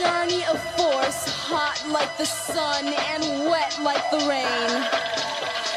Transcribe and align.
journey 0.00 0.42
of 0.46 0.58
force, 0.80 1.28
hot 1.28 1.84
like 1.92 2.16
the 2.16 2.24
sun 2.24 2.86
and 3.12 3.22
wet 3.44 3.76
like 3.82 4.00
the 4.10 4.20
rain. 4.24 4.70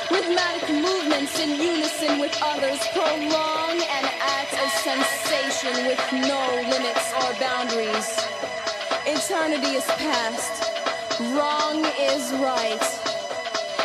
Rhythmic 0.07 0.63
movements 0.79 1.35
in 1.43 1.59
unison 1.59 2.19
with 2.23 2.31
others 2.41 2.79
prolong 2.95 3.75
an 3.83 4.05
act 4.39 4.55
of 4.63 4.69
sensation 4.79 5.75
with 5.91 5.99
no 6.23 6.39
limits 6.71 7.05
or 7.19 7.35
boundaries. 7.35 8.07
Eternity 9.03 9.75
is 9.75 9.87
past, 9.99 10.71
wrong 11.35 11.83
is 11.99 12.31
right. 12.39 12.85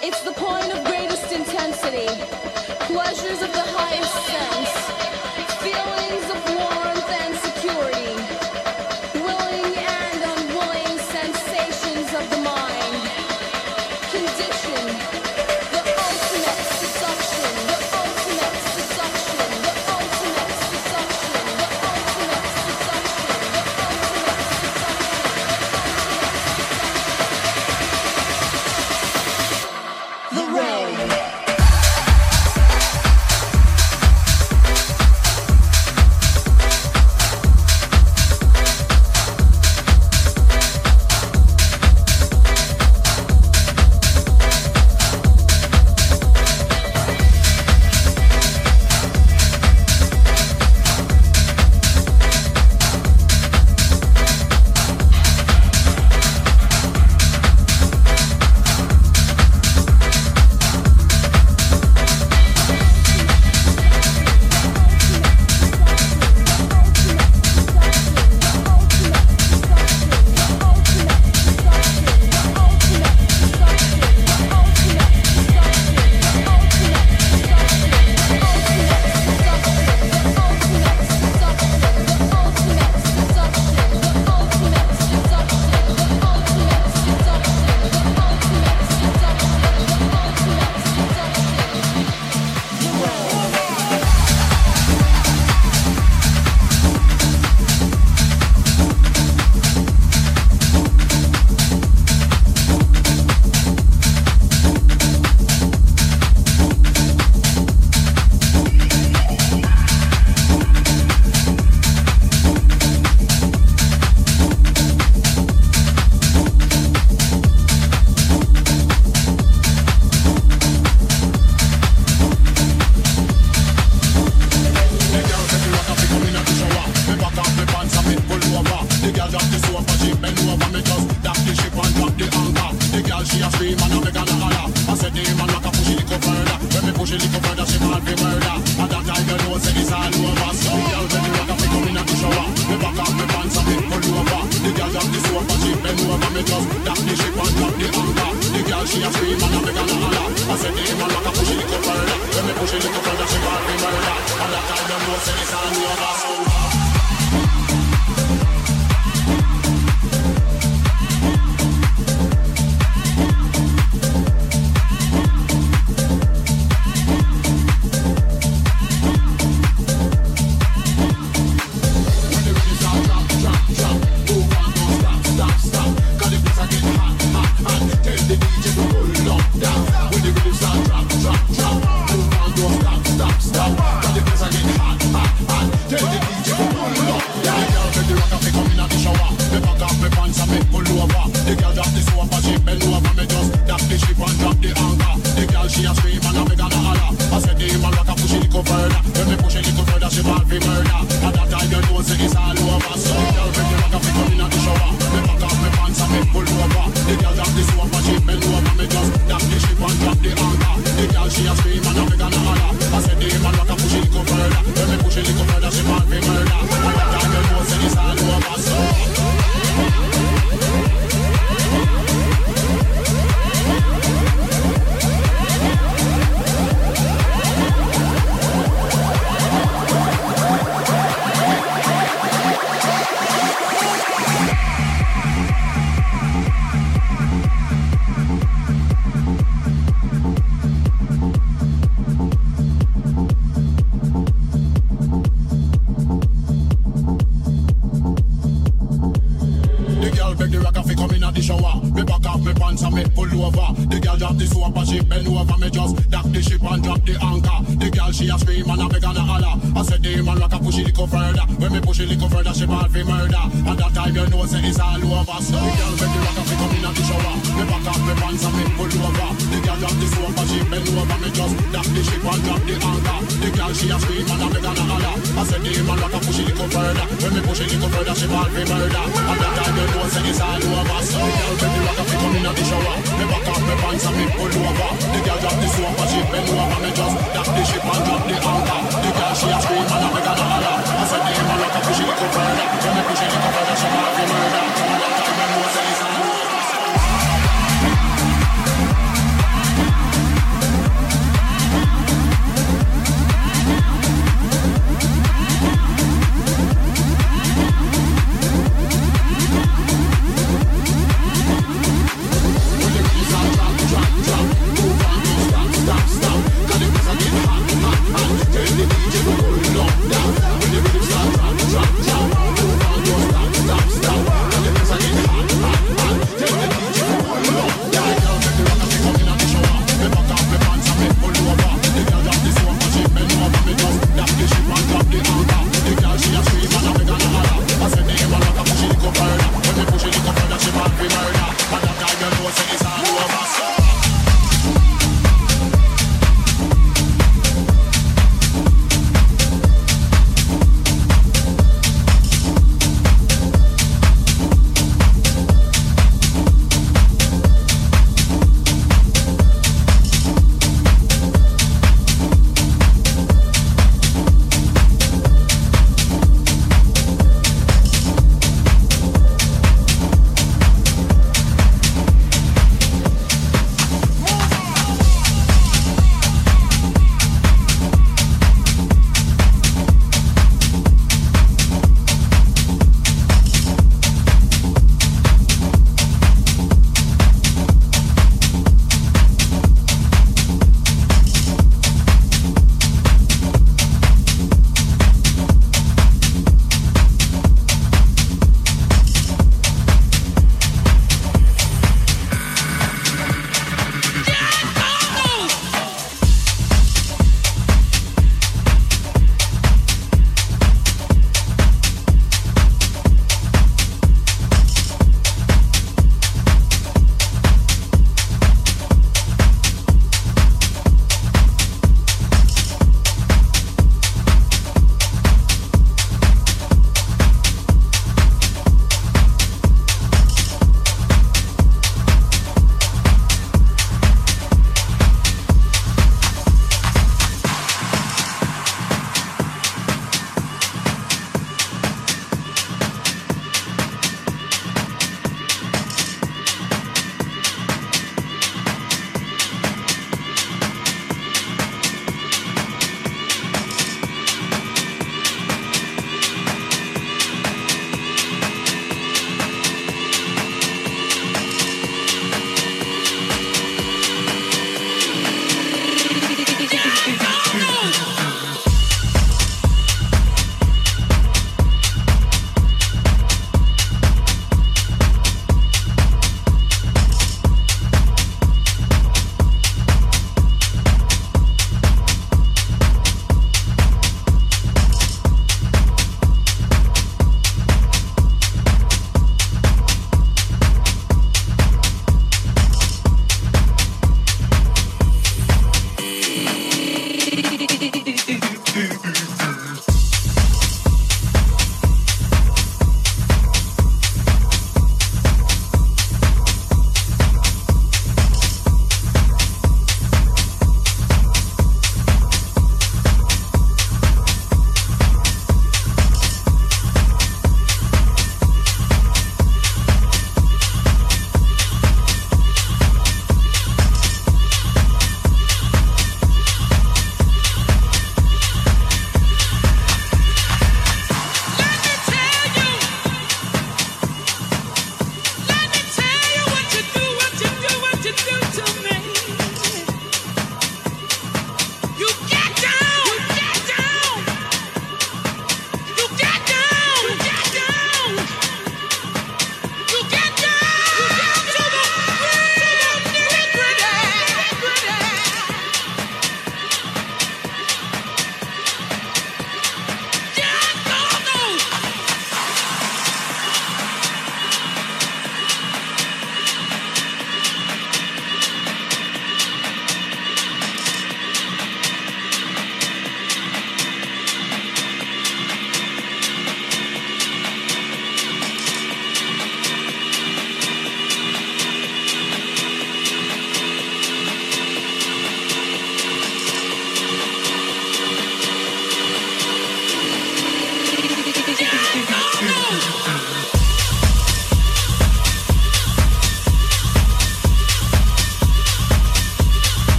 It's 0.00 0.22
the 0.24 0.32
point 0.32 0.72
of 0.72 0.82
greatest 0.88 1.30
intensity, 1.30 2.08
pleasures 2.88 3.42
of 3.44 3.52
the 3.52 3.68
highest 3.76 4.16
sense, 4.32 4.72
feelings 5.60 6.21